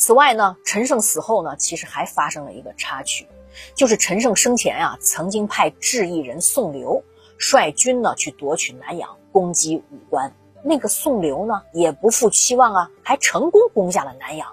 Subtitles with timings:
[0.00, 3.28] 此外呢，陈胜死后呢，其实还发生了一个插曲，
[3.74, 7.04] 就是陈胜生前啊，曾经派质议人宋刘
[7.36, 10.34] 率军呢去夺取南阳，攻击武关。
[10.64, 14.50] 那个宋刘呢，也不负期望啊，还成功攻下了南阳。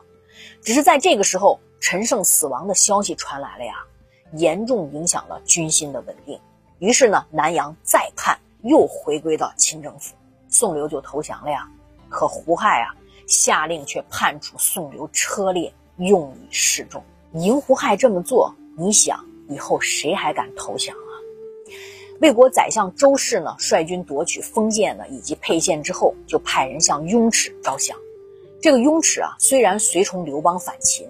[0.62, 3.76] 只是在这个时候，陈胜死亡的消息传来了呀，
[4.34, 6.38] 严重影响了军心的稳定。
[6.80, 10.14] 于是呢，南阳再叛，又回归到清政府，
[10.50, 11.66] 宋刘就投降了呀。
[12.10, 12.92] 可胡亥啊。
[13.28, 17.04] 下令却判处宋刘车裂，用以示众。
[17.34, 21.12] 赢胡亥这么做，你想以后谁还敢投降啊？
[22.22, 27.96] 魏国宰相周氏呢，率军夺取封建呢以及沛县之后，就派人向雍齿招降。
[28.60, 31.08] 这个雍齿啊，虽然随从刘邦反秦，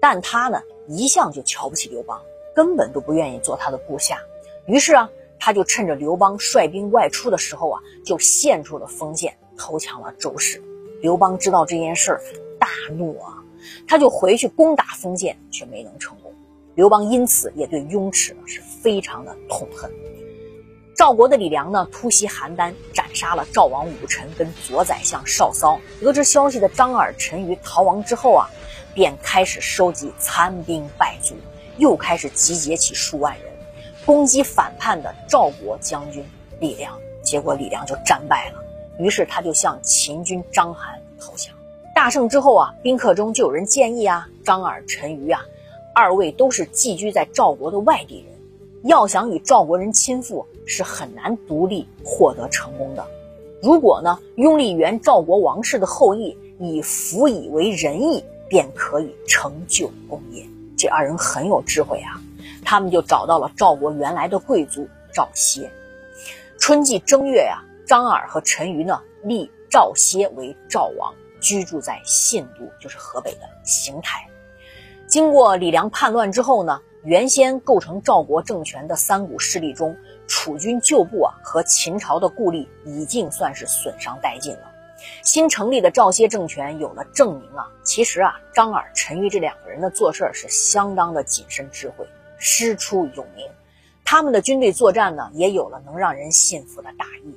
[0.00, 2.18] 但他呢一向就瞧不起刘邦，
[2.54, 4.18] 根本都不愿意做他的部下。
[4.66, 10.62] 于是啊，他就趁着刘邦率兵外出的时候啊，就献出了封建，投降了周氏。
[11.06, 12.20] 刘邦知道这件事儿，
[12.58, 12.66] 大
[12.98, 13.38] 怒啊，
[13.86, 16.32] 他就回去攻打封建，却没能成功。
[16.74, 19.88] 刘邦因此也对雍齿呢是非常的痛恨。
[20.96, 25.78] 赵国的李良呢突袭邯郸，斩杀了赵王武臣跟左宰相少骚。
[26.00, 28.50] 得知消息的张耳、陈馀逃亡之后啊，
[28.92, 31.36] 便开始收集残兵败卒，
[31.78, 33.52] 又开始集结起数万人，
[34.04, 36.24] 攻击反叛的赵国将军
[36.58, 36.98] 李良。
[37.22, 38.65] 结果李良就战败了。
[38.98, 40.78] 于是他就向秦军章邯
[41.20, 41.54] 投降。
[41.94, 45.40] 大胜之后啊，宾客中就有人建议啊，张耳、陈馀啊，
[45.94, 48.34] 二位都是寄居在赵国的外地人，
[48.84, 53.06] 要想与赵国人亲附，是很难独立获得成功的。
[53.62, 60.46] 如果呢，拥立原赵国王室的后裔，以辅以为仁义，便可以成就功业。
[60.76, 62.20] 这二人很有智慧啊，
[62.62, 65.70] 他们就找到了赵国原来的贵族赵歇。
[66.58, 67.62] 春季正月呀。
[67.86, 74.28] 张耳和陈馀呢，立赵歇为赵王，居住在信都，就是河北的邢台。
[75.06, 79.96] 经过李良叛乱之后呢，原先构成赵国政权的三股势力中，
[80.26, 84.72] 楚军旧部啊和秦朝的故吏已经算是损伤殆尽了。
[85.22, 92.04] 新成立的赵歇政权有了证明啊，其实啊，张耳、陈馀这两个人的做事是相当的谨慎智慧，
[92.36, 93.46] 师出有名。
[94.04, 97.36] 他们的军队作战呢，也有了能让人信服的大义。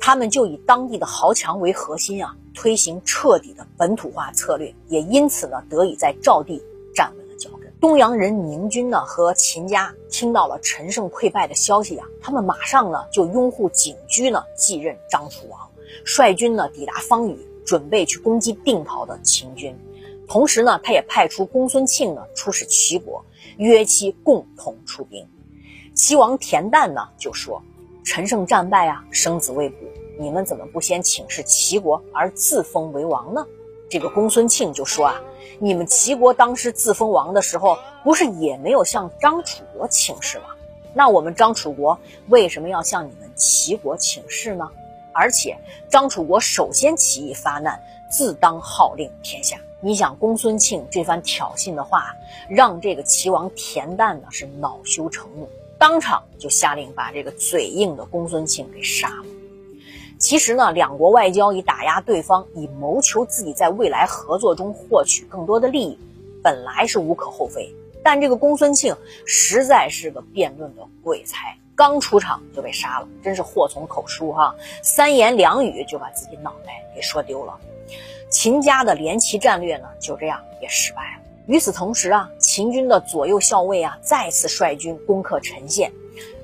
[0.00, 6.60] 他们就以当地的豪强为核心啊，推行彻底的本土化策略，也因此呢，得以在赵地
[6.94, 7.72] 站稳了脚跟。
[7.80, 15.70] 东阳人宁军呢和秦家听到了陈胜溃败的消息啊，他们马上呢就拥护景驹呢继任张楚王，
[16.04, 19.76] 率军呢抵达方宇，准备去攻击定陶的秦军。
[20.26, 23.24] 同时呢，他也派出公孙庆呢出使齐国，
[23.58, 25.24] 约其共同出兵。
[25.94, 27.62] 齐王田旦呢就说。
[28.04, 29.76] 陈胜战败啊，生子未卜，
[30.18, 33.46] 你们怎么不先请示齐国而自封为王呢？
[33.88, 35.20] 这个公孙庆就说啊，
[35.60, 40.46] 你们齐国当时自封王的时候，不是也没有向张楚国请示吗？
[40.94, 41.98] 那我们张楚国
[42.28, 44.68] 为什么要向你们齐国请示呢？
[45.14, 45.56] 而且
[45.88, 47.80] 张楚国首先起义发难，
[48.10, 49.58] 自当号令天下。
[49.80, 52.16] 你想公孙庆这番挑衅的话，
[52.48, 55.48] 让这个齐王田旦呢是恼羞成怒。
[55.82, 59.24] 当场就下令把这个嘴硬的公孙庆给杀了。
[60.16, 65.98] 其实呢，两国外交以打压对方，以谋求自己在未来合作中获取更多的利益，
[66.40, 67.68] 本来是无可厚非。
[68.00, 68.94] 但这个公孙庆
[69.26, 74.54] 实在是个辩论的鬼才，刚出场就被杀了，真是祸从口出哈！
[74.84, 77.58] 三言两语就把自己脑袋给说丢了。
[78.30, 81.22] 秦家的连齐战略呢，就这样也失败了。
[81.46, 85.92] 与此同时啊，秦军的左右校尉啊再次率军攻克陈县，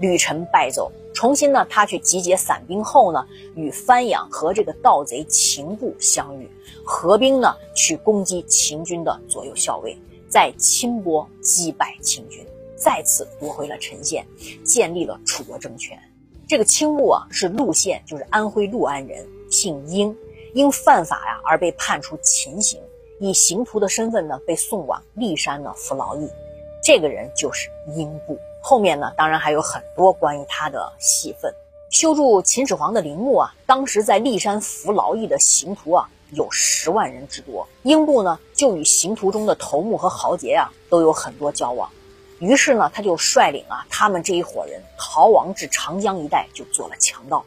[0.00, 0.90] 吕臣败走。
[1.14, 6.48] 重新呢，他去集结散兵后呢，与范阳和这个盗贼秦部相遇，
[6.84, 9.96] 合兵呢去攻击秦军的左右校尉，
[10.28, 14.24] 在清波击败秦军，再次夺回了陈县，
[14.64, 15.98] 建立了楚国政权。
[16.46, 20.16] 这个清部啊是陆县，就是安徽六安人，姓殷，
[20.54, 22.80] 因犯法呀而被判处秦刑。
[23.20, 26.30] 以刑徒的身份呢，被送往骊山呢服劳役，
[26.82, 28.38] 这个人就是英布。
[28.60, 31.52] 后面呢，当然还有很多关于他的戏份。
[31.90, 37.66] 修筑秦始皇的陵墓啊，当时在骊山服劳役的刑徒啊，有十万人之多。
[37.82, 41.90] 英布呢，就与刑徒中的头目和豪杰啊，都有很多交往。
[42.40, 47.44] 于是呢，他就率领啊，他们这一伙人逃亡至长江一带，就做了强盗。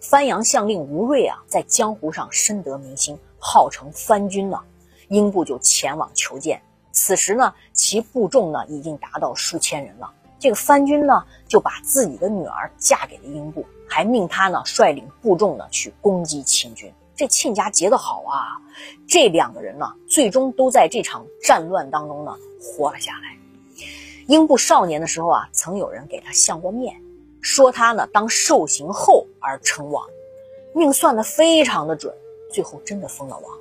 [0.00, 4.60] 番阳相令吴瑞啊，在江湖上深得民心，号称番军呢。
[5.08, 6.62] 英布就前往求见，
[6.92, 10.12] 此时呢，其部众呢已经达到数千人了。
[10.38, 16.92] 这个番军呢就把自己的女儿嫁给了英布，还命他呢率领部众呢去攻击秦军。
[17.14, 18.60] 这亲家结得好啊！
[19.08, 23.38] 这两个人呢，最终都在这场战乱当中呢活了下来。
[24.26, 27.00] 英布少年的时候啊，曾有人给他相过面，
[27.40, 30.06] 说他呢当受刑后而称王，
[30.74, 32.14] 命算得非常的准，
[32.52, 33.58] 最后真的封了王。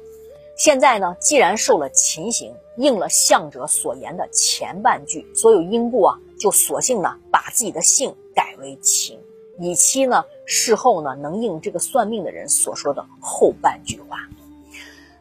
[0.55, 9.19] 现在呢，既然受了秦刑，应了相者所言的前半句，所有英布啊，就索性呢把自己的姓改为秦。
[9.59, 14.17] 以期呢，事后呢能应这个算命的人所说的后半句话。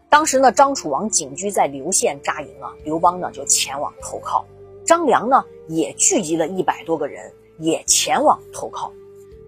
[0.09, 4.45] 当时呢，张楚王景驹在刘县扎营啊，刘邦呢就前往投靠，
[4.85, 8.93] 张良呢也聚集了一百多个人，也前往投靠。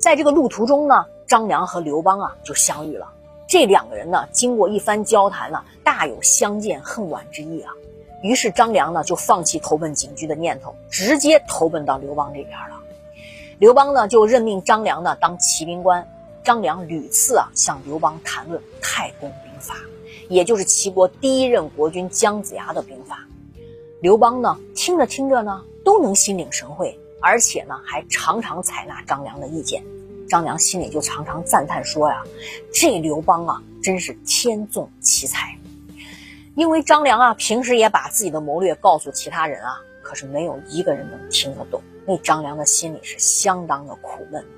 [0.00, 3.12] 在这个路途中呢，张良和刘邦啊就相遇了。
[3.48, 7.72] 这两个人呢，经过一番交谈呢，大有相见恨晚之意啊。
[8.22, 12.76] 于是张良呢就放弃投奔景驹的念头，直接投奔到刘邦这边了。
[13.58, 16.06] 刘邦呢，就任命张良呢当骑兵官。
[16.42, 19.74] 张良屡次啊向刘邦谈论太公兵法，
[20.28, 23.18] 也就是齐国第一任国君姜子牙的兵法。
[24.00, 29.82] 刘邦呢听着听着呢，都能心领神会，而且呢还常常采纳张良的意见。
[30.28, 32.22] 张良心里就常常赞叹说呀
[32.72, 35.56] ：“这刘邦啊，真是天纵奇才。”
[36.56, 41.82] 因为张良啊平时也把自己的谋略告诉其他人啊，可是没有一个人能听得懂。
[42.06, 44.48] 那张良的心里是相当的苦闷的。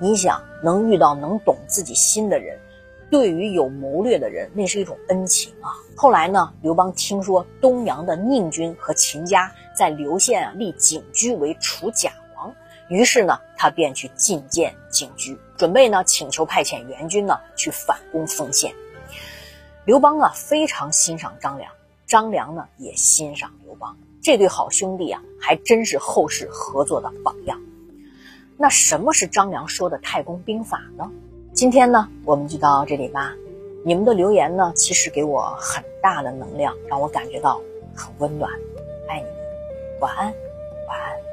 [0.00, 2.58] 你想，能遇到能懂自己心的人，
[3.10, 5.70] 对于有谋略的人，那是一种恩情啊。
[5.94, 12.29] 后来呢，刘邦听说东阳的宁军和秦家在刘县啊立景驹为楚假王，
[12.90, 18.74] 于是呢，他便去觐见景驹，准备呢请求派遣援军呢去反攻丰县。
[19.84, 21.70] 刘邦啊非常欣赏张良，
[22.06, 23.96] 张良呢也欣赏刘邦。
[24.20, 27.62] 这对好兄弟啊，还真是后世合作的榜样。
[28.58, 31.10] 那什么是张良说的太公兵法呢？
[31.54, 33.34] 今天呢，我们就到这里吧。
[33.84, 37.62] 你们的留言呢，其实给我很大的能量，让我感觉到
[37.94, 38.50] 很温暖。
[39.08, 40.26] 爱你们，晚安，
[40.88, 41.29] 晚安。